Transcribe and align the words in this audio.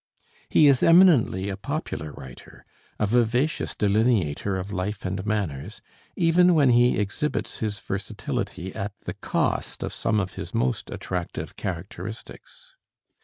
He 0.49 0.65
is 0.65 0.81
eminently 0.81 1.47
a 1.47 1.55
popular 1.55 2.11
writer, 2.11 2.65
a 2.97 3.05
vivacious 3.05 3.75
delineator 3.75 4.57
of 4.57 4.73
life 4.73 5.05
and 5.05 5.23
manners, 5.27 5.79
even 6.15 6.55
when 6.55 6.71
he 6.71 6.97
exhibits 6.97 7.59
his 7.59 7.79
versatility 7.79 8.73
at 8.73 8.93
the 9.01 9.13
cost 9.13 9.83
of 9.83 9.93
some 9.93 10.19
of 10.19 10.33
his 10.33 10.55
most 10.55 10.89
attractive 10.89 11.55
characteristics. 11.55 12.75